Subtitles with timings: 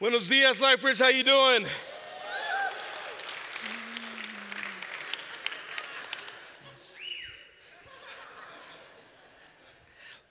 [0.00, 1.00] Buenos dias, Lifebridge.
[1.00, 1.66] How you doing?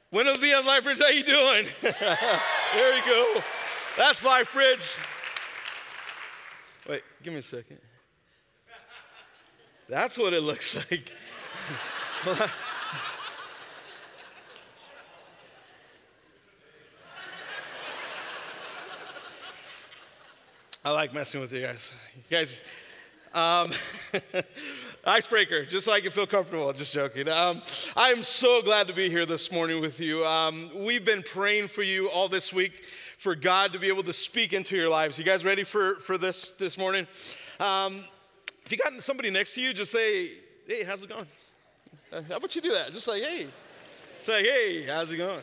[0.09, 0.99] Buenos dias, Lifebridge.
[0.99, 1.65] How you doing?
[1.81, 3.41] there you go.
[3.97, 4.97] That's Lifebridge.
[6.87, 7.79] Wait, give me a second.
[9.89, 11.11] That's what it looks like.
[20.87, 21.91] I like messing with you guys.
[22.15, 22.61] You guys,
[23.33, 23.69] um,
[25.05, 26.71] icebreaker, just so I can feel comfortable.
[26.71, 27.27] Just joking.
[27.27, 27.61] Um,
[27.97, 30.25] I am so glad to be here this morning with you.
[30.25, 32.85] Um, we've been praying for you all this week
[33.17, 35.19] for God to be able to speak into your lives.
[35.19, 37.05] You guys ready for, for this this morning?
[37.59, 37.99] Um,
[38.63, 40.29] if you got somebody next to you, just say,
[40.67, 41.27] "Hey, how's it going?"
[42.13, 42.93] Uh, how about you do that?
[42.93, 43.47] Just like, "Hey,"
[44.23, 45.41] say, "Hey, how's it going?"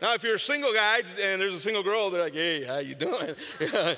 [0.00, 2.78] Now, if you're a single guy and there's a single girl, they're like, hey, how
[2.78, 3.34] you doing?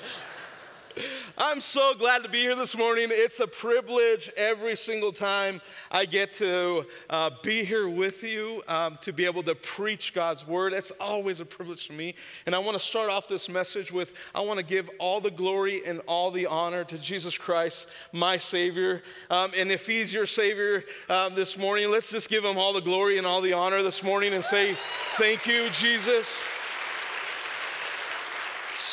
[1.37, 3.07] I'm so glad to be here this morning.
[3.11, 8.97] It's a privilege every single time I get to uh, be here with you um,
[9.01, 10.73] to be able to preach God's word.
[10.73, 12.15] It's always a privilege for me.
[12.45, 15.31] And I want to start off this message with I want to give all the
[15.31, 19.01] glory and all the honor to Jesus Christ, my Savior.
[19.29, 22.81] Um, and if He's your Savior uh, this morning, let's just give Him all the
[22.81, 24.75] glory and all the honor this morning and say,
[25.17, 26.35] Thank you, Jesus.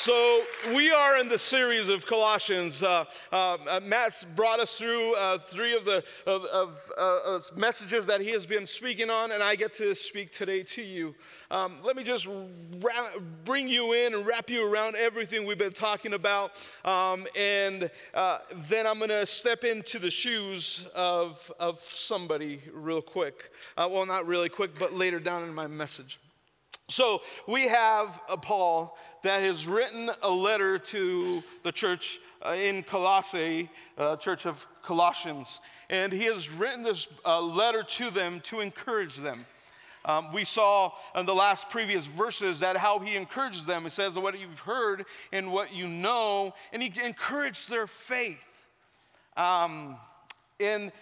[0.07, 2.81] So, we are in the series of Colossians.
[2.81, 8.21] Uh, uh, Matt's brought us through uh, three of the of, of uh, messages that
[8.21, 11.13] he has been speaking on, and I get to speak today to you.
[11.51, 15.73] Um, let me just ra- bring you in and wrap you around everything we've been
[15.73, 16.53] talking about,
[16.85, 18.39] um, and uh,
[18.69, 23.51] then I'm going to step into the shoes of, of somebody real quick.
[23.77, 26.21] Uh, well, not really quick, but later down in my message.
[26.89, 32.85] So we have a Paul that has written a letter to the church uh, in
[32.85, 35.61] Colossae, uh, church of Colossians,
[35.91, 39.47] and he has written this uh, letter to them to encourage them.
[40.05, 43.83] Um, we saw in the last previous verses that how he encourages them.
[43.83, 48.39] He says that what you've heard and what you know, and he encouraged their faith.
[49.37, 49.97] Um,
[50.61, 50.93] and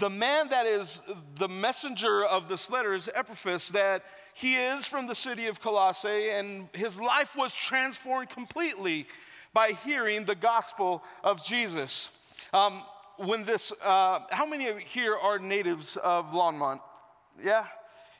[0.00, 1.00] the man that is
[1.36, 4.02] the messenger of this letter is Epaphras, that
[4.36, 9.06] he is from the city of Colossae, and his life was transformed completely
[9.54, 12.10] by hearing the gospel of Jesus.
[12.52, 12.82] Um,
[13.16, 16.80] when this, uh, how many here are natives of Longmont?
[17.42, 17.64] Yeah?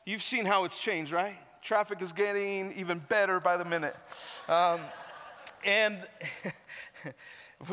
[0.06, 1.36] You've seen how it's changed, right?
[1.60, 3.94] Traffic is getting even better by the minute.
[4.48, 4.80] Um,
[5.66, 6.02] and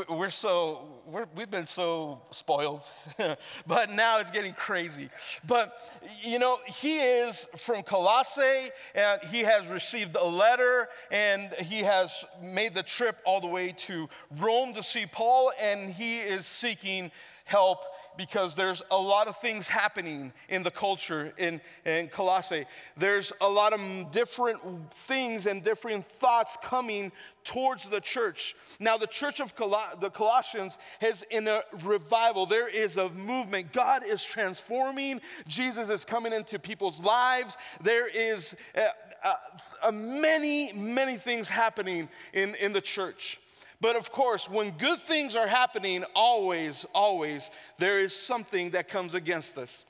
[0.07, 2.81] we're so we're, we've been so spoiled
[3.67, 5.09] but now it's getting crazy.
[5.45, 5.73] But
[6.21, 12.23] you know he is from colossae and he has received a letter and he has
[12.41, 14.07] made the trip all the way to
[14.39, 17.11] rome to see paul and he is seeking
[17.45, 17.83] help
[18.17, 22.65] because there's a lot of things happening in the culture in, in Colossae.
[22.97, 24.59] There's a lot of different
[24.93, 27.11] things and different thoughts coming
[27.43, 28.55] towards the church.
[28.79, 32.45] Now, the church of Col- the Colossians is in a revival.
[32.45, 33.73] There is a movement.
[33.73, 35.21] God is transforming.
[35.47, 37.57] Jesus is coming into people's lives.
[37.81, 38.87] There is uh,
[39.23, 43.39] uh, many, many things happening in, in the church.
[43.83, 49.13] But of course, when good things are happening, always, always, there is something that comes
[49.13, 49.83] against us.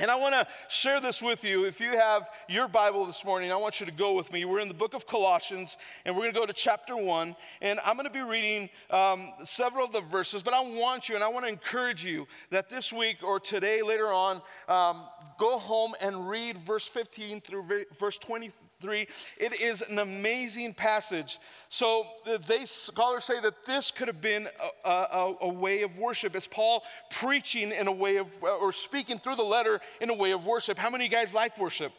[0.00, 1.66] And I want to share this with you.
[1.66, 4.46] If you have your Bible this morning, I want you to go with me.
[4.46, 5.76] We're in the book of Colossians,
[6.06, 7.36] and we're going to go to chapter one.
[7.60, 11.14] And I'm going to be reading um, several of the verses, but I want you
[11.14, 15.02] and I want to encourage you that this week or today, later on, um,
[15.38, 18.50] go home and read verse 15 through verse 20,
[18.82, 19.06] 3.
[19.38, 21.38] It is an amazing passage.
[21.68, 24.48] So uh, they scholars say that this could have been
[24.84, 26.36] a, a, a, way of worship.
[26.36, 30.32] Is Paul preaching in a way of, or speaking through the letter in a way
[30.32, 30.76] of worship?
[30.76, 31.92] How many of you guys like worship?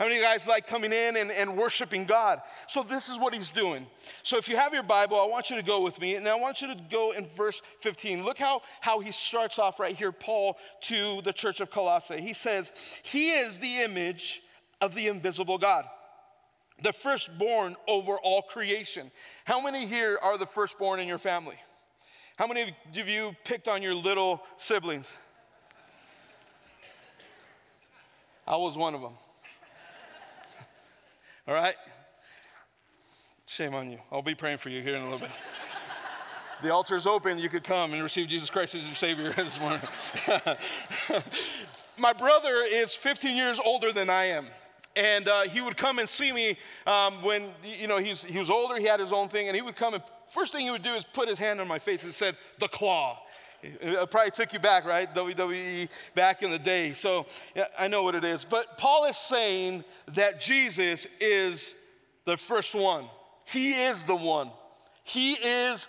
[0.00, 2.40] How many of you guys like coming in and, and worshiping God?
[2.66, 3.86] So, this is what he's doing.
[4.22, 6.36] So, if you have your Bible, I want you to go with me, and I
[6.36, 8.24] want you to go in verse 15.
[8.24, 12.18] Look how, how he starts off right here, Paul, to the church of Colossae.
[12.18, 12.72] He says,
[13.02, 14.40] He is the image
[14.80, 15.84] of the invisible God
[16.82, 19.10] the firstborn over all creation.
[19.44, 21.56] How many here are the firstborn in your family?
[22.36, 25.18] How many of you picked on your little siblings?
[28.46, 29.12] I was one of them.
[31.46, 31.74] All right?
[33.46, 33.98] Shame on you.
[34.10, 35.30] I'll be praying for you here in a little bit.
[36.62, 37.38] the altar is open.
[37.38, 39.80] You could come and receive Jesus Christ as your Savior this morning.
[41.98, 44.46] My brother is 15 years older than I am.
[44.96, 48.50] And uh, he would come and see me um, when, you know, he's, he was
[48.50, 50.82] older, he had his own thing, and he would come and first thing he would
[50.82, 53.18] do is put his hand on my face and said, the claw.
[53.62, 55.12] It probably took you back, right?
[55.14, 56.94] WWE back in the day.
[56.94, 58.44] So yeah, I know what it is.
[58.44, 59.84] But Paul is saying
[60.14, 61.74] that Jesus is
[62.24, 63.04] the first one.
[63.44, 64.50] He is the one.
[65.04, 65.88] He is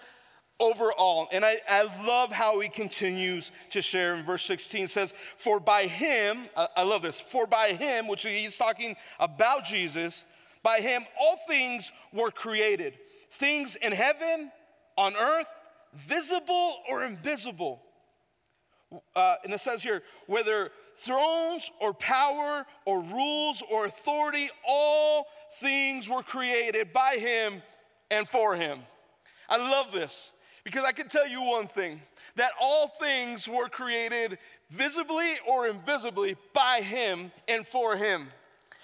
[0.61, 1.27] over all.
[1.33, 5.87] And I, I love how he continues to share in verse 16 says, For by
[5.87, 10.25] him, I love this, for by him, which he's talking about Jesus,
[10.63, 12.97] by him all things were created.
[13.31, 14.51] Things in heaven,
[14.97, 15.51] on earth,
[15.95, 17.81] visible or invisible.
[19.15, 25.25] Uh, and it says here, whether thrones or power or rules or authority, all
[25.59, 27.63] things were created by him
[28.11, 28.79] and for him.
[29.49, 30.31] I love this
[30.63, 32.01] because I can tell you one thing
[32.35, 34.37] that all things were created
[34.69, 38.27] visibly or invisibly by him and for him.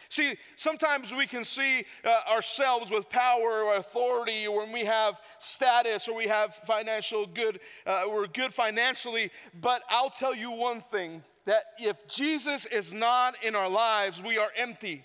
[0.10, 5.20] See, sometimes we can see uh, ourselves with power or authority or when we have
[5.38, 9.32] status or we have financial good, uh, we're good financially.
[9.60, 14.38] But I'll tell you one thing that if Jesus is not in our lives, we
[14.38, 15.04] are empty.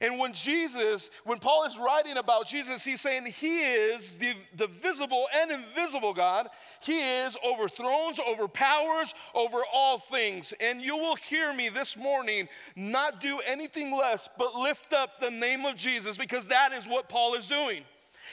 [0.00, 4.66] And when Jesus, when Paul is writing about Jesus, he's saying he is the, the
[4.66, 6.48] visible and invisible God.
[6.80, 10.52] He is over thrones, over powers, over all things.
[10.60, 15.30] And you will hear me this morning not do anything less but lift up the
[15.30, 17.84] name of Jesus because that is what Paul is doing.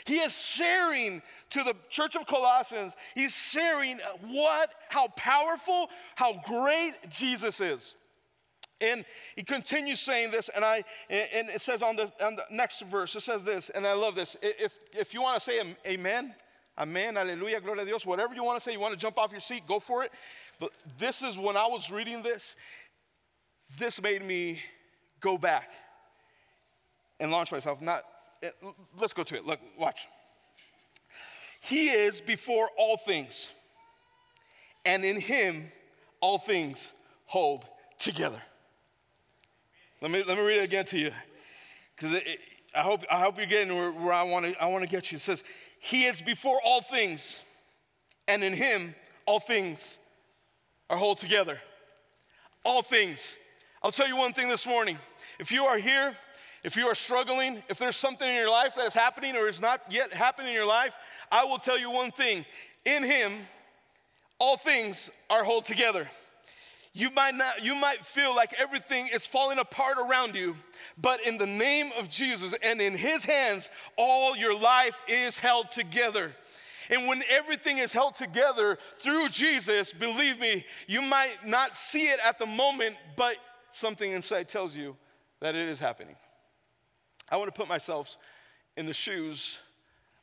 [0.06, 1.22] He is sharing
[1.52, 7.96] to the church of Colossians, he's sharing what, how powerful, how great Jesus is.
[8.82, 9.06] And
[9.36, 13.16] he continues saying this, and I and it says on the, on the next verse,
[13.16, 14.36] it says this, and I love this.
[14.42, 16.34] If if you want to say amen,
[16.78, 19.32] amen, alleluia, gloria a Dios, whatever you want to say, you want to jump off
[19.32, 20.12] your seat, go for it.
[20.60, 22.56] But this is when I was reading this,
[23.78, 24.60] this made me
[25.20, 25.72] go back
[27.20, 27.82] and launch myself.
[27.82, 28.04] Not
[28.42, 28.50] eh,
[29.00, 29.46] let's go to it.
[29.46, 30.08] Look, watch.
[31.62, 33.50] He is before all things,
[34.86, 35.72] and in him
[36.20, 36.92] all things
[37.26, 37.66] hold
[37.98, 38.42] together.
[40.04, 41.12] Let me, let me read it again to you.
[41.96, 42.20] Because
[42.76, 45.16] I hope, I hope you're getting where, where I want to I wanna get you.
[45.16, 45.46] It says,
[45.80, 47.40] He is before all things,
[48.28, 48.96] and in Him
[49.26, 50.00] all things
[50.90, 51.58] are whole together.
[52.66, 53.38] All things.
[53.82, 54.98] I'll tell you one thing this morning.
[55.40, 56.18] If you are here,
[56.66, 59.62] if you are struggling, if there's something in your life that is happening or is
[59.62, 60.94] not yet happening in your life,
[61.32, 62.44] I will tell you one thing.
[62.84, 63.32] In Him,
[64.38, 66.10] all things are whole together.
[66.94, 70.56] You might not, you might feel like everything is falling apart around you,
[70.96, 75.72] but in the name of Jesus and in his hands, all your life is held
[75.72, 76.32] together.
[76.92, 82.20] And when everything is held together through Jesus, believe me, you might not see it
[82.24, 83.38] at the moment, but
[83.72, 84.96] something inside tells you
[85.40, 86.16] that it is happening.
[87.32, 88.18] I want to put myself
[88.78, 89.58] in the shoes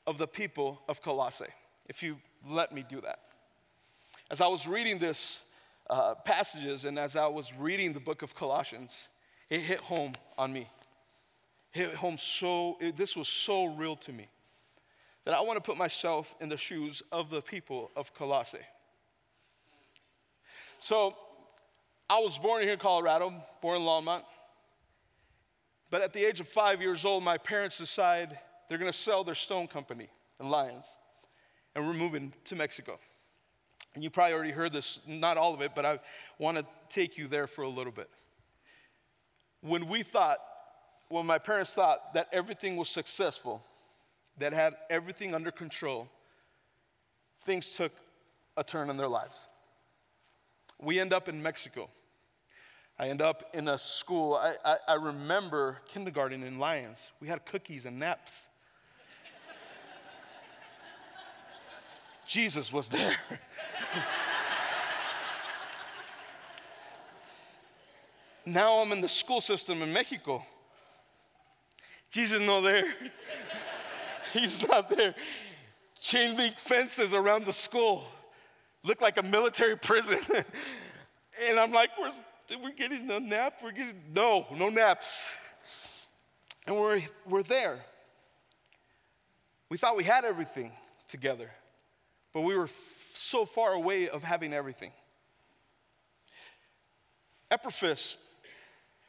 [0.06, 1.46] of the people of Colossae,
[1.88, 2.18] if you
[2.48, 3.18] let me do that.
[4.30, 5.40] As I was reading this
[5.90, 9.08] uh, passages, and as I was reading the book of Colossians,
[9.50, 10.68] it hit home on me.
[11.74, 14.28] It hit home so, it, this was so real to me
[15.24, 18.58] that I want to put myself in the shoes of the people of Colossae.
[20.78, 21.16] So,
[22.08, 24.22] I was born here in Colorado, born in Longmont.
[25.90, 29.24] But at the age of five years old, my parents decide they're going to sell
[29.24, 30.86] their stone company in Lyons,
[31.74, 32.98] and we're moving to Mexico.
[33.94, 35.98] And you probably already heard this, not all of it, but I
[36.38, 38.08] want to take you there for a little bit.
[39.62, 40.38] When we thought,
[41.08, 43.62] when my parents thought that everything was successful,
[44.38, 46.08] that had everything under control,
[47.44, 47.92] things took
[48.56, 49.48] a turn in their lives.
[50.80, 51.90] We end up in Mexico.
[52.98, 54.34] I end up in a school.
[54.34, 57.10] I, I, I remember kindergarten in Lyons.
[57.20, 58.46] We had cookies and naps.
[62.30, 63.16] Jesus was there.
[68.46, 70.46] now I'm in the school system in Mexico.
[72.12, 72.84] Jesus not there.
[74.32, 75.12] He's not there.
[76.00, 78.04] Chain link fences around the school.
[78.84, 80.20] Look like a military prison.
[81.48, 82.12] and I'm like, we're,
[82.62, 83.54] we're getting a nap?
[83.60, 85.20] We're getting, no, no naps.
[86.68, 87.80] And we're, we're there.
[89.68, 90.70] We thought we had everything
[91.08, 91.50] together.
[92.32, 94.92] But we were f- so far away of having everything.
[97.50, 98.16] Epaphras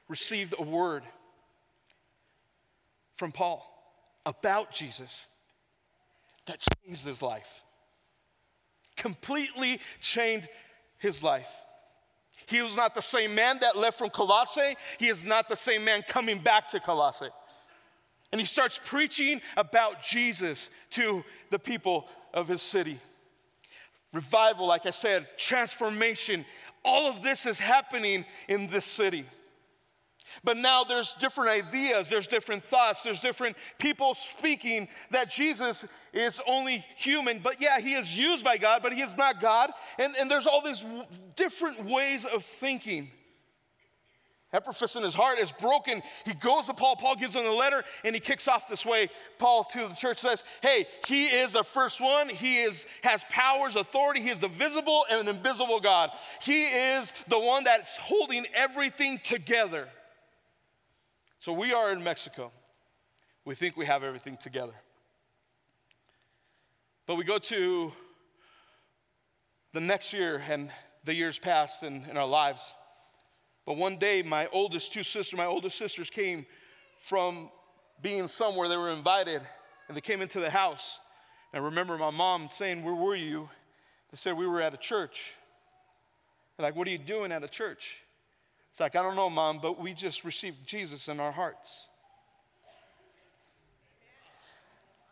[0.08, 1.04] received a word
[3.16, 3.68] from Paul
[4.26, 5.28] about Jesus
[6.48, 7.64] that changed his life,
[8.98, 10.48] completely changed
[10.98, 11.50] his life.
[12.48, 14.76] He was not the same man that left from Colossae.
[15.00, 17.30] He is not the same man coming back to Colossae.
[18.32, 23.00] And he starts preaching about Jesus to the people of his city.
[24.14, 26.46] Revival, like I said, transformation,
[26.84, 29.26] all of this is happening in this city.
[30.44, 36.42] But now there's different ideas, there's different thoughts, there's different people speaking that Jesus is
[36.48, 37.40] only human.
[37.40, 39.72] But yeah, he is used by God, but he is not God.
[40.00, 40.86] And, and there's all these
[41.36, 43.12] different ways of thinking.
[44.54, 46.04] Epaphras in his heart is broken.
[46.26, 46.98] He goes to Paul.
[46.98, 49.10] Paul gives him the letter and he kicks off this way.
[49.38, 52.28] Paul to the church says, Hey, he is the first one.
[52.28, 54.22] He is, has powers, authority.
[54.22, 56.12] He is the visible and invisible God.
[56.42, 59.88] He is the one that's holding everything together.
[61.40, 62.52] So we are in Mexico.
[63.46, 64.76] We think we have everything together.
[67.08, 67.94] But we go to
[69.72, 70.70] the next year and
[71.06, 72.76] the years pass in, in our lives.
[73.72, 76.46] But one day, my oldest two sisters, my oldest sisters came
[76.98, 77.50] from
[78.02, 79.42] being somewhere, they were invited,
[79.88, 81.00] and they came into the house.
[81.54, 83.50] And I remember my mom saying, Where were you?
[84.12, 85.36] They said, We were at a church.
[86.58, 88.02] They're like, What are you doing at a church?
[88.72, 91.88] It's like, I don't know, mom, but we just received Jesus in our hearts.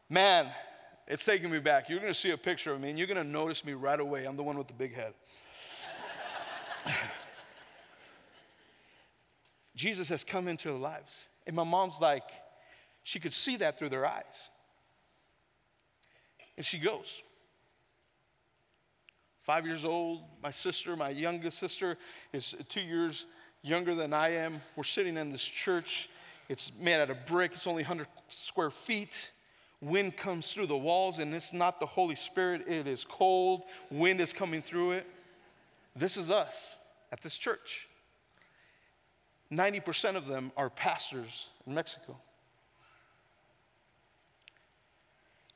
[0.10, 0.48] Man,
[1.08, 1.88] it's taking me back.
[1.88, 4.02] You're going to see a picture of me and you're going to notice me right
[4.02, 4.26] away.
[4.26, 5.14] I'm the one with the big head.
[9.80, 11.28] Jesus has come into their lives.
[11.48, 12.26] And my mom's like,
[13.04, 14.50] she could see that through their eyes.
[16.58, 17.24] And she goes.
[19.40, 21.98] Five years old, my sister, my youngest sister,
[22.34, 23.26] is two years
[23.62, 24.60] younger than I am.
[24.76, 26.10] We're sitting in this church.
[26.50, 29.32] It's made out of brick, it's only 100 square feet.
[29.80, 33.64] Wind comes through the walls, and it's not the Holy Spirit, it is cold.
[33.90, 35.08] Wind is coming through it.
[35.96, 36.78] This is us
[37.14, 37.89] at this church.
[39.52, 42.18] 90% of them are pastors in Mexico.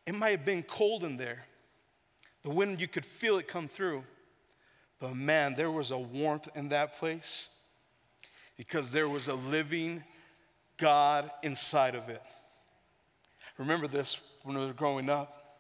[0.06, 1.46] It might have been cold in there.
[2.44, 4.04] The wind, you could feel it come through.
[5.00, 7.50] But man, there was a warmth in that place
[8.58, 10.04] because there was a living
[10.78, 12.22] God inside of it.
[13.58, 15.60] Remember this when we were growing up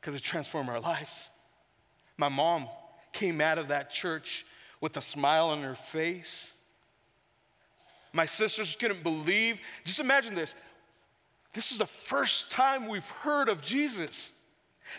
[0.00, 1.28] because it transformed our lives.
[2.16, 2.68] My mom
[3.12, 4.46] came out of that church
[4.80, 6.52] with a smile on her face.
[8.16, 9.60] My sisters couldn't believe.
[9.84, 10.54] Just imagine this.
[11.52, 14.30] This is the first time we've heard of Jesus.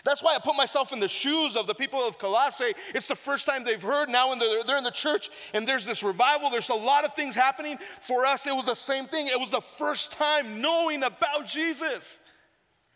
[0.04, 2.74] That's why I put myself in the shoes of the people of Colossae.
[2.94, 4.08] It's the first time they've heard.
[4.08, 6.48] Now they're, they're in the church and there's this revival.
[6.48, 7.78] There's a lot of things happening.
[8.02, 9.26] For us, it was the same thing.
[9.26, 12.18] It was the first time knowing about Jesus.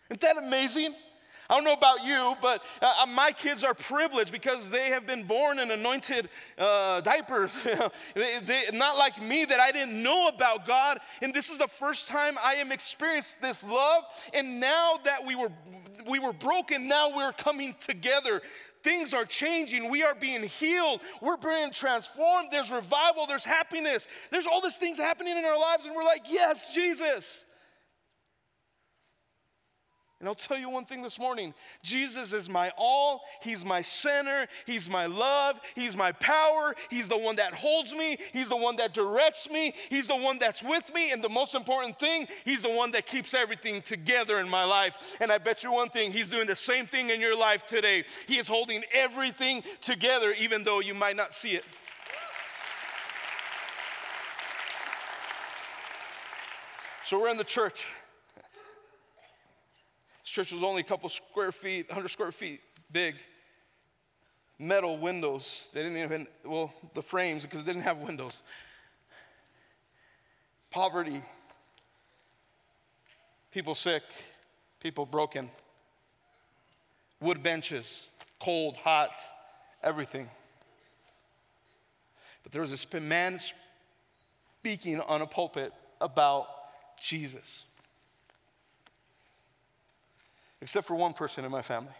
[0.09, 0.95] Isn't that amazing?
[1.52, 5.06] I don't know about you, but uh, uh my kids are privileged because they have
[5.06, 7.62] been born in anointed uh, diapers.
[8.14, 10.99] they, they, not like me, that I didn't know about God.
[11.21, 14.04] And this is the first time I am experienced this love.
[14.32, 15.52] And now that we were
[16.09, 18.40] we were broken, now we're coming together.
[18.82, 19.90] Things are changing.
[19.90, 21.02] We are being healed.
[21.21, 22.49] We're being transformed.
[22.50, 23.26] There's revival.
[23.26, 24.09] There's happiness.
[24.30, 27.44] There's all these things happening in our lives, and we're like, yes, Jesus.
[30.23, 31.52] And I'll tell you one thing this morning.
[31.83, 37.19] Jesus is my all, He's my center, He's my love, He's my power, He's the
[37.19, 40.95] one that holds me, He's the one that directs me, He's the one that's with
[40.95, 44.62] me, and the most important thing, He's the one that keeps everything together in my
[44.62, 45.19] life.
[45.21, 48.05] And I bet you one thing, He's doing the same thing in your life today.
[48.29, 51.64] He is holding everything together, even though you might not see it.
[57.02, 57.93] So we're in the church
[60.33, 62.61] church was only a couple square feet, 100 square feet
[62.91, 63.17] big.
[64.59, 65.69] Metal windows.
[65.75, 68.43] They didn't even, well, the frames, because they didn't have windows.
[70.71, 71.21] Poverty.
[73.51, 74.03] People sick.
[74.81, 75.51] People broken.
[77.21, 78.07] Wood benches.
[78.41, 79.12] Cold, hot,
[79.83, 80.31] everything.
[82.43, 86.47] But there was this man speaking on a pulpit about
[87.01, 87.65] Jesus
[90.62, 91.92] except for one person in my family.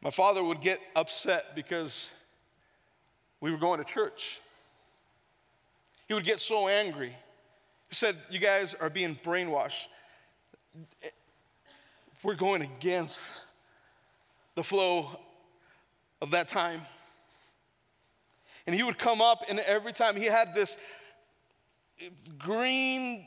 [0.00, 2.08] My father would get upset because
[3.40, 4.40] we were going to church.
[6.06, 7.14] He would get so angry.
[7.88, 9.88] He said, You guys are being brainwashed.
[12.22, 13.40] We're going against
[14.54, 15.18] the flow
[16.20, 16.80] of that time.
[18.66, 20.76] And he would come up, and every time he had this
[22.38, 23.26] green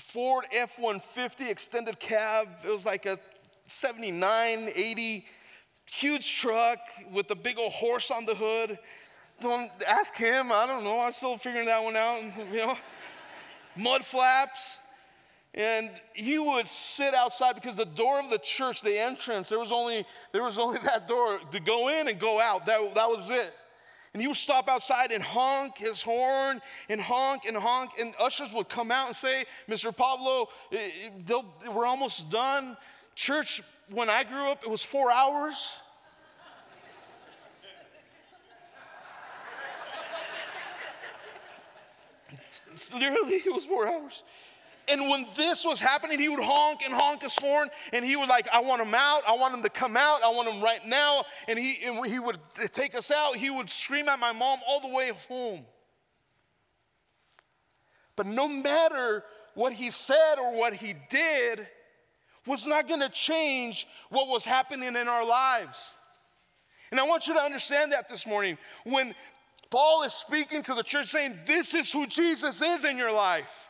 [0.00, 2.48] Ford F 150 extended cab.
[2.64, 3.18] It was like a
[3.68, 5.26] 79, 80
[5.86, 6.78] huge truck
[7.12, 8.78] with a big old horse on the hood.
[9.40, 10.52] Don't ask him.
[10.52, 11.00] I don't know.
[11.00, 12.22] I'm still figuring that one out.
[12.52, 12.76] You know,
[13.76, 14.78] mud flaps.
[15.52, 19.72] And he would sit outside because the door of the church, the entrance, there was
[19.72, 22.66] only there was only that door to go in and go out.
[22.66, 23.52] That, that was it.
[24.12, 27.92] And he would stop outside and honk his horn and honk and honk.
[28.00, 29.96] And ushers would come out and say, Mr.
[29.96, 30.90] Pablo, eh,
[31.28, 32.76] eh, we're almost done.
[33.14, 35.80] Church, when I grew up, it was four hours.
[42.92, 44.24] Literally, it was four hours.
[44.90, 48.28] And when this was happening, he would honk and honk his horn, and he would
[48.28, 49.22] like, I want him out.
[49.26, 50.22] I want him to come out.
[50.24, 51.24] I want him right now.
[51.46, 52.38] And he, and he would
[52.72, 53.36] take us out.
[53.36, 55.64] He would scream at my mom all the way home.
[58.16, 61.66] But no matter what he said or what he did,
[62.46, 65.78] was not going to change what was happening in our lives.
[66.90, 68.58] And I want you to understand that this morning.
[68.84, 69.14] When
[69.70, 73.69] Paul is speaking to the church saying, This is who Jesus is in your life.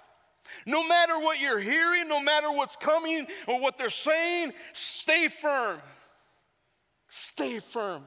[0.66, 5.78] No matter what you're hearing, no matter what's coming or what they're saying, stay firm.
[7.09, 8.04] Stay firm.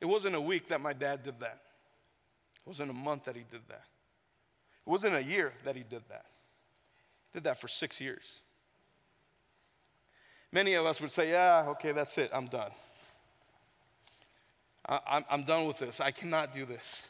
[0.00, 1.60] It wasn't a week that my dad did that.
[2.56, 3.84] It wasn't a month that he did that.
[4.86, 6.26] It wasn't a year that he did that.
[7.32, 8.40] He did that for six years.
[10.52, 12.70] Many of us would say, Yeah, okay, that's it, I'm done.
[14.86, 16.00] I, am done with this.
[16.00, 17.06] I cannot do this.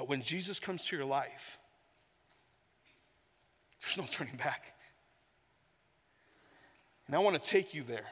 [0.00, 1.58] But when Jesus comes to your life,
[3.82, 4.72] there's no turning back.
[7.06, 8.06] And I want to take you there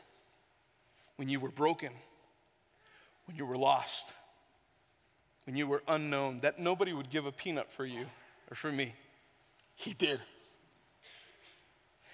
[1.17, 1.89] when you were broken,
[3.25, 4.13] when you were lost,
[5.47, 8.05] when you were unknown, that nobody would give a peanut for you
[8.51, 8.95] or for me.
[9.75, 10.21] He did.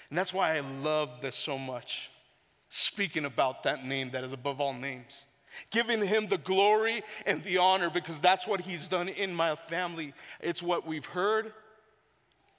[0.08, 2.12] And that's why I love this so much,
[2.68, 5.24] speaking about that name that is above all names
[5.70, 10.14] giving him the glory and the honor because that's what he's done in my family.
[10.40, 11.52] It's what we've heard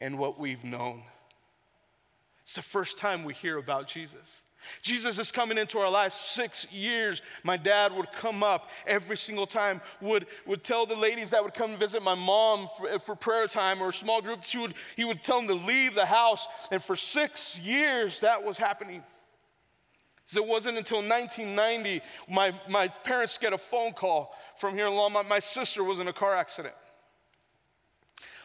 [0.01, 1.03] and what we've known.
[2.41, 4.43] It's the first time we hear about Jesus.
[4.81, 7.21] Jesus is coming into our lives six years.
[7.43, 11.53] My dad would come up every single time, would, would tell the ladies that would
[11.53, 15.23] come visit my mom for, for prayer time or small groups, he would, he would
[15.23, 16.47] tell them to leave the house.
[16.71, 19.03] And for six years, that was happening.
[20.33, 25.29] It wasn't until 1990 my, my parents get a phone call from here in Longmont.
[25.29, 26.73] My sister was in a car accident.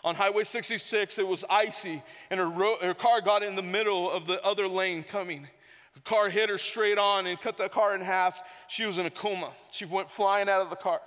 [0.02, 4.10] On Highway 66, it was icy, and her, ro- her car got in the middle
[4.10, 5.46] of the other lane coming.
[5.94, 8.42] The car hit her straight on and cut the car in half.
[8.68, 9.50] She was in a coma.
[9.70, 11.00] She went flying out of the car.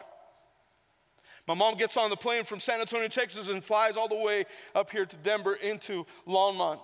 [1.48, 4.46] My mom gets on the plane from San Antonio, Texas, and flies all the way
[4.76, 6.80] up here to Denver into Longmont.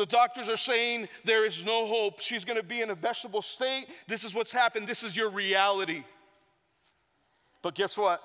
[0.00, 2.20] The doctors are saying there is no hope.
[2.20, 3.84] She's going to be in a vegetable state.
[4.08, 4.86] This is what's happened.
[4.86, 6.04] This is your reality.
[7.60, 8.22] But guess what?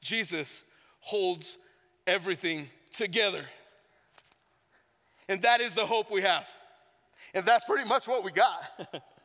[0.00, 0.64] Jesus
[0.98, 1.56] holds
[2.04, 3.44] everything together.
[5.28, 6.46] And that is the hope we have.
[7.32, 8.60] And that's pretty much what we got.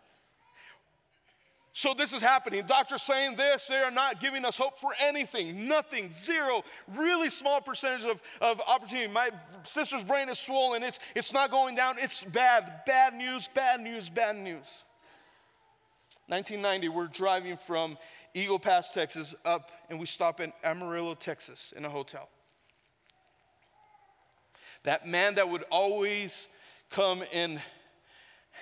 [1.78, 2.64] So this is happening.
[2.66, 6.64] Doctors saying this, they are not giving us hope for anything, nothing, zero,
[6.96, 9.14] really small percentage of, of opportunity.
[9.14, 9.30] My
[9.62, 14.10] sister's brain is swollen, it's, it's not going down, it's bad, bad news, bad news,
[14.10, 14.86] bad news.
[16.26, 17.96] 1990, we're driving from
[18.34, 22.28] Eagle Pass, Texas, up, and we stop in Amarillo, Texas, in a hotel.
[24.82, 26.48] That man that would always
[26.90, 27.62] come and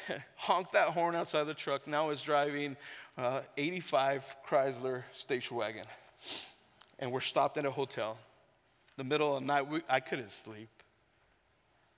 [0.36, 2.76] honk that horn outside the truck now is driving
[3.18, 5.86] uh, 85 Chrysler station wagon.
[7.00, 8.18] And we're stopped at a hotel.
[8.98, 10.70] The middle of the night, we, I couldn't sleep.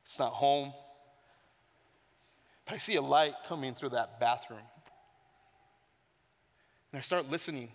[0.04, 0.74] It's not home.
[2.66, 4.60] But I see a light coming through that bathroom.
[6.92, 7.70] And I start listening.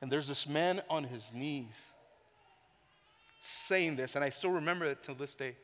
[0.00, 1.90] And there's this man on his knees
[3.40, 5.56] saying this, and I still remember it till this day.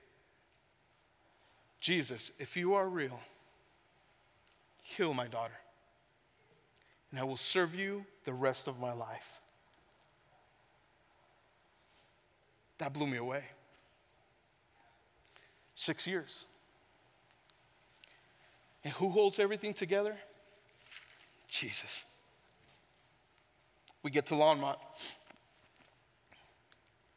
[1.80, 3.20] Jesus, if you are real,
[4.82, 5.54] heal my daughter
[7.10, 9.40] and I will serve you the rest of my life.
[12.78, 13.44] That blew me away.
[15.74, 16.44] Six years.
[18.84, 20.16] And who holds everything together?
[21.48, 22.04] Jesus.
[24.02, 24.76] We get to Longmont.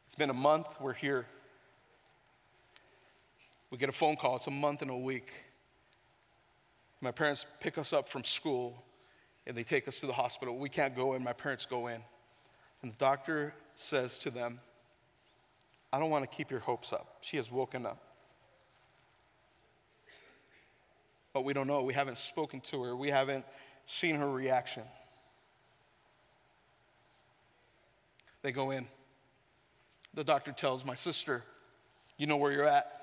[0.06, 1.26] It's been a month, we're here.
[3.70, 5.32] We get a phone call, it's a month and a week.
[7.00, 8.84] My parents pick us up from school
[9.46, 10.56] and they take us to the hospital.
[10.56, 12.00] We can't go in, my parents go in.
[12.82, 14.60] And the doctor says to them,
[15.92, 17.18] I don't want to keep your hopes up.
[17.20, 18.12] She has woken up.
[21.32, 21.82] but we don't know.
[21.82, 23.44] We haven't spoken to her, we haven't
[23.86, 24.84] seen her reaction.
[28.42, 28.86] They go in.
[30.14, 31.44] The doctor tells my sister,
[32.18, 32.98] You know where you're at.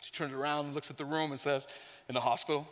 [0.00, 1.66] She turns around looks at the room and says,
[2.08, 2.66] In the hospital.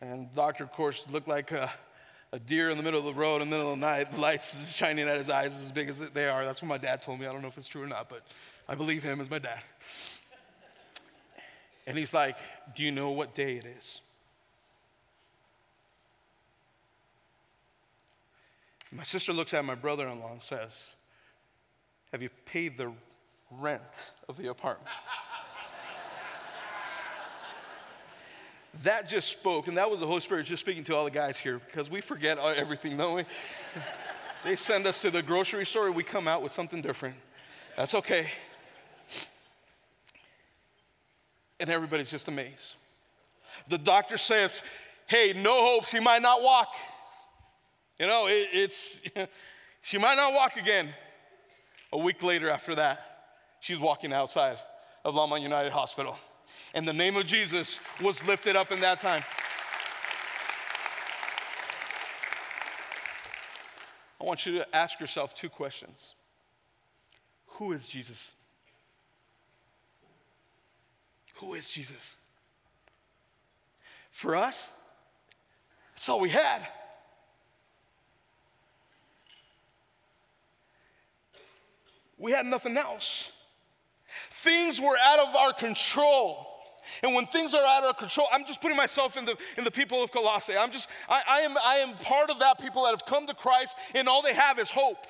[0.00, 1.70] And the doctor, of course, looked like a,
[2.32, 4.12] a, deer in the middle of the road in the middle of the night.
[4.12, 6.44] The lights shining at his eyes as big as they are.
[6.44, 7.26] That's what my dad told me.
[7.26, 8.22] I don't know if it's true or not, but
[8.68, 9.62] I believe him as my dad.
[11.86, 12.36] And he's like,
[12.76, 14.00] Do you know what day it is?
[18.92, 20.92] My sister looks at my brother in law and says,
[22.12, 22.92] Have you paid the
[23.50, 24.90] rent of the apartment?
[28.84, 31.36] That just spoke, and that was the Holy Spirit just speaking to all the guys
[31.36, 33.24] here because we forget everything, don't we?
[34.44, 37.16] they send us to the grocery store, we come out with something different.
[37.76, 38.30] That's okay.
[41.60, 42.74] And everybody's just amazed.
[43.68, 44.62] The doctor says,
[45.06, 46.68] Hey, no hope, she might not walk.
[47.98, 49.00] You know, it, it's,
[49.82, 50.90] she might not walk again.
[51.92, 53.00] A week later, after that,
[53.60, 54.56] she's walking outside
[55.04, 56.16] of Longmont United Hospital.
[56.74, 59.22] And the name of Jesus was lifted up in that time.
[64.20, 66.14] I want you to ask yourself two questions
[67.46, 68.34] Who is Jesus?
[71.36, 72.16] Who is Jesus?
[74.10, 74.72] For us,
[75.94, 76.66] that's all we had.
[82.18, 83.30] We had nothing else.
[84.30, 86.57] Things were out of our control.
[87.02, 89.70] And when things are out of control, I'm just putting myself in the, in the
[89.70, 90.56] people of Colossae.
[90.56, 93.34] I'm just, I, I, am, I am part of that people that have come to
[93.34, 95.06] Christ and all they have is hope.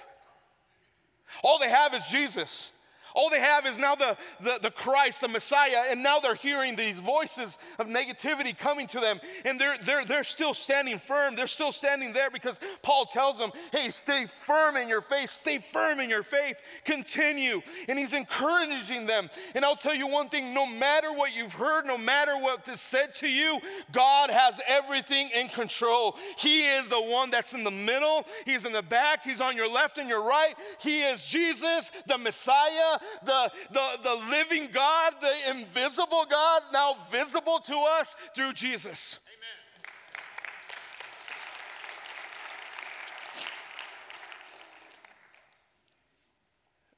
[1.42, 2.72] All they have is Jesus.
[3.14, 6.76] All they have is now the, the, the, Christ, the Messiah, and now they're hearing
[6.76, 11.34] these voices of negativity coming to them, and they're, they're, they're still standing firm.
[11.34, 15.58] They're still standing there because Paul tells them, hey, stay firm in your faith, stay
[15.58, 17.62] firm in your faith, continue.
[17.88, 19.30] And he's encouraging them.
[19.54, 22.80] And I'll tell you one thing no matter what you've heard, no matter what is
[22.80, 23.60] said to you,
[23.92, 26.16] God has everything in control.
[26.36, 29.70] He is the one that's in the middle, He's in the back, He's on your
[29.70, 30.54] left and your right.
[30.80, 37.58] He is Jesus, the Messiah the, the, the living God, the invisible God, now visible
[37.60, 39.18] to us through Jesus.
[39.26, 39.58] Amen.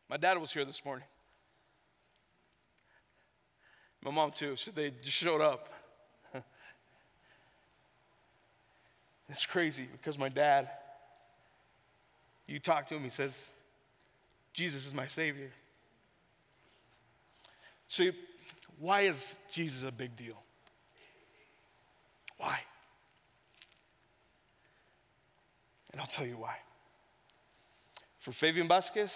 [0.08, 1.06] My dad was here this morning.
[4.02, 4.56] My mom, too.
[4.56, 5.68] So they just showed up.
[9.28, 10.68] it's crazy because my dad,
[12.46, 13.50] you talk to him, he says,
[14.52, 15.50] Jesus is my Savior.
[17.90, 18.12] See,
[18.78, 20.40] why is Jesus a big deal?
[22.38, 22.60] Why?
[25.90, 26.54] And I'll tell you why.
[28.18, 29.10] For Fabian Vasquez,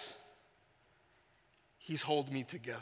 [1.77, 2.81] he's hold me together.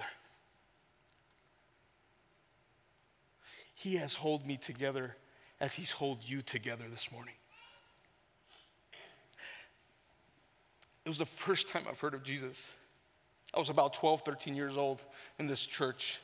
[3.75, 5.15] He has held me together
[5.59, 7.35] as he's hold you together this morning.
[11.05, 12.73] It was the first time I've heard of Jesus.
[13.53, 15.03] I was about 12, 13 years old
[15.39, 16.19] in this church.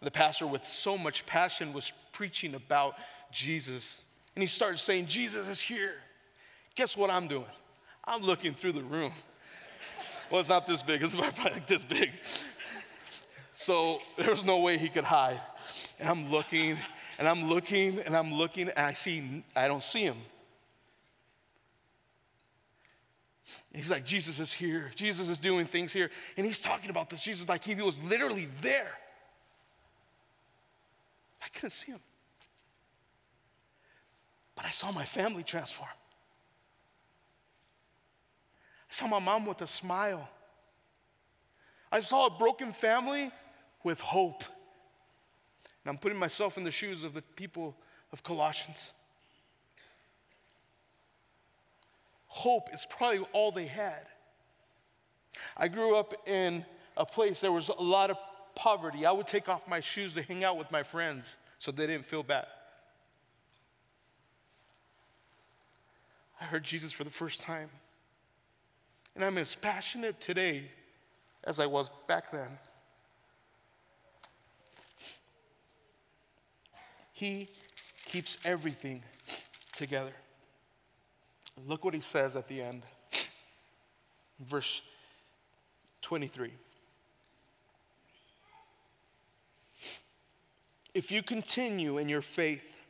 [0.00, 2.94] The pastor, with so much passion, was preaching about
[3.32, 4.02] Jesus.
[4.36, 5.94] And he started saying, Jesus is here.
[6.74, 7.46] Guess what I'm doing?
[8.04, 9.12] I'm looking through the room.
[10.30, 12.10] Well, it's not this big, it's about like this big.
[13.52, 15.38] So there was no way he could hide.
[16.00, 16.78] And I'm looking,
[17.18, 20.16] and I'm looking, and I'm looking, and I see, I don't see him.
[23.74, 24.90] He's like, Jesus is here.
[24.94, 26.10] Jesus is doing things here.
[26.36, 27.22] And he's talking about this.
[27.22, 28.92] Jesus, like, he was literally there.
[31.42, 32.00] I couldn't see him.
[34.54, 35.90] But I saw my family transform.
[38.88, 40.28] I saw my mom with a smile.
[41.90, 43.32] I saw a broken family
[43.82, 44.44] with hope.
[45.84, 47.76] And I'm putting myself in the shoes of the people
[48.12, 48.92] of Colossians.
[52.34, 54.06] Hope is probably all they had.
[55.56, 56.64] I grew up in
[56.96, 58.16] a place there was a lot of
[58.56, 59.06] poverty.
[59.06, 62.06] I would take off my shoes to hang out with my friends so they didn't
[62.06, 62.46] feel bad.
[66.40, 67.70] I heard Jesus for the first time.
[69.14, 70.64] And I'm as passionate today
[71.44, 72.58] as I was back then.
[77.12, 77.46] He
[78.06, 79.04] keeps everything
[79.76, 80.12] together.
[81.66, 82.82] Look what he says at the end.
[84.40, 84.82] Verse
[86.02, 86.52] 23.
[90.94, 92.80] if you continue in your faith,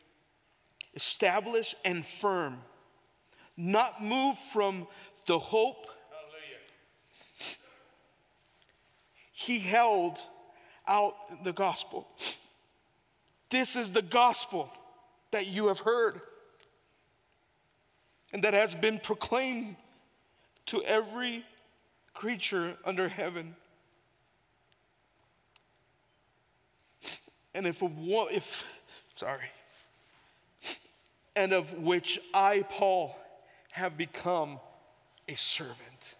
[0.95, 2.59] established and firm,
[3.57, 4.87] not moved from
[5.27, 5.87] the hope
[9.33, 10.19] he held
[10.87, 12.07] out the gospel.
[13.51, 14.71] This is the gospel
[15.33, 16.21] that you have heard
[18.35, 19.77] and that has been proclaimed
[20.67, 21.45] to every
[22.15, 23.55] creature under heaven.
[27.55, 27.89] And if, a,
[28.33, 28.67] if
[29.13, 29.47] sorry,
[31.37, 33.17] and of which I, Paul,
[33.71, 34.59] have become
[35.29, 36.17] a servant.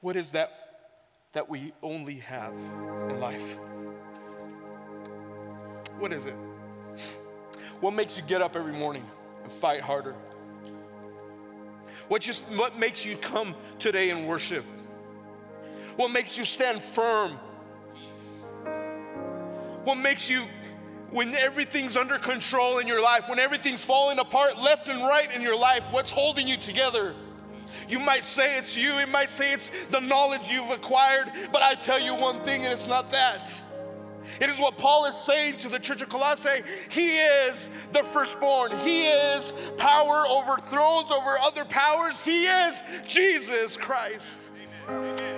[0.00, 0.63] What is that
[1.34, 2.54] that we only have
[3.10, 3.58] in life?
[5.98, 6.34] What is it?
[7.80, 9.04] What makes you get up every morning
[9.42, 10.14] and fight harder?
[12.08, 14.64] What, just, what makes you come today and worship?
[15.96, 17.38] What makes you stand firm?
[19.84, 20.44] What makes you,
[21.10, 25.42] when everything's under control in your life, when everything's falling apart left and right in
[25.42, 27.14] your life, what's holding you together?
[27.88, 31.74] You might say it's you, it might say it's the knowledge you've acquired, but I
[31.74, 33.50] tell you one thing, and it's not that.
[34.40, 36.62] It is what Paul is saying to the church of Colossae.
[36.88, 38.76] He is the firstborn.
[38.78, 42.22] He is power over thrones, over other powers.
[42.22, 44.26] He is Jesus Christ.
[44.88, 45.34] Amen.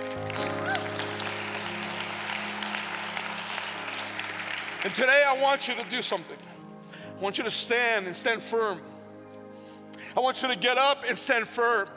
[4.83, 6.37] And today I want you to do something.
[7.17, 8.79] I want you to stand and stand firm.
[10.15, 11.89] I want you to get up and stand firm.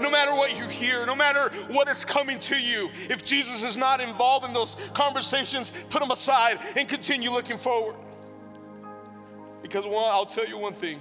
[0.00, 3.76] No matter what you hear, no matter what is coming to you, if Jesus is
[3.76, 7.96] not involved in those conversations, put them aside and continue looking forward.
[9.62, 11.00] Because one, I'll tell you one thing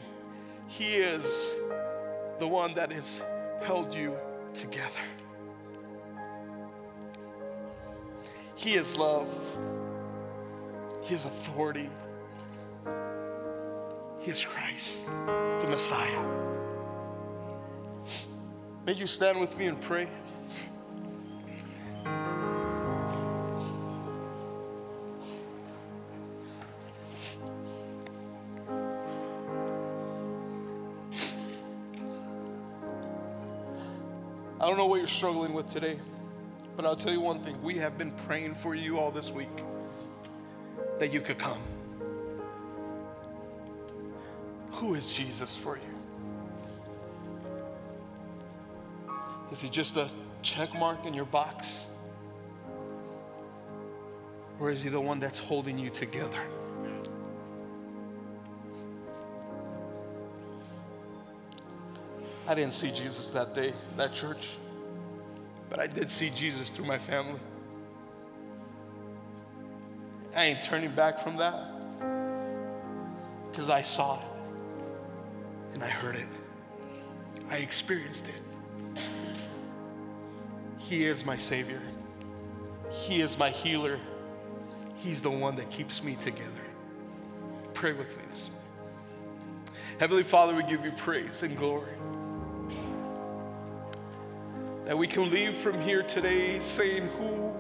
[0.68, 1.24] He is
[2.40, 3.22] the one that has
[3.64, 4.16] held you
[4.54, 4.90] together.
[8.56, 9.30] He is love,
[11.04, 11.90] He is authority,
[14.22, 16.65] He is Christ, the Messiah.
[18.86, 20.08] May you stand with me and pray.
[22.06, 22.12] I
[34.68, 35.98] don't know what you're struggling with today,
[36.76, 37.60] but I'll tell you one thing.
[37.64, 39.50] We have been praying for you all this week
[41.00, 41.58] that you could come.
[44.74, 45.95] Who is Jesus for you?
[49.56, 50.10] Is he just a
[50.42, 51.86] check mark in your box?
[54.60, 56.42] Or is he the one that's holding you together?
[62.46, 64.58] I didn't see Jesus that day, that church,
[65.70, 67.40] but I did see Jesus through my family.
[70.36, 71.56] I ain't turning back from that
[73.50, 74.26] because I saw it
[75.76, 76.28] and I heard it,
[77.50, 78.45] I experienced it.
[80.88, 81.82] He is my Savior.
[82.92, 84.00] He is my healer.
[84.98, 86.52] He's the one that keeps me together.
[87.74, 88.50] Pray with me this
[90.00, 91.94] Heavenly Father, we give you praise and glory.
[94.86, 97.52] That we can leave from here today saying, Who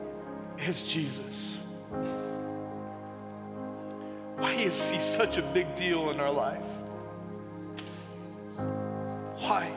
[0.59, 1.57] is Jesus?
[4.37, 6.61] Why is he such a big deal in our life?
[9.39, 9.71] Why?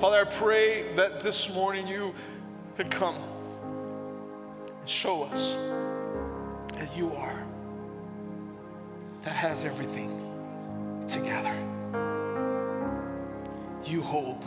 [0.00, 2.14] Father, I pray that this morning you
[2.78, 5.58] could come and show us
[6.78, 7.44] that you are,
[9.24, 10.08] that has everything
[11.06, 11.54] together.
[13.84, 14.42] You hold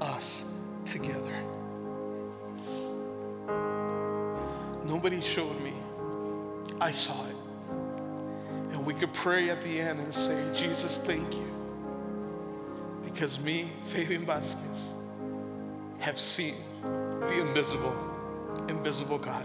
[0.00, 0.46] us
[0.86, 1.38] together.
[4.86, 5.74] Nobody showed me.
[6.80, 7.36] I saw it.
[8.72, 11.67] And we could pray at the end and say, Jesus, thank you.
[13.18, 14.94] Because me, Fabian Vasquez,
[15.98, 17.92] have seen the invisible,
[18.68, 19.44] invisible God.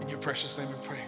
[0.00, 1.02] In your precious name we pray.